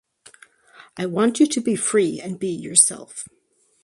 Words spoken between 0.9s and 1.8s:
I want you to be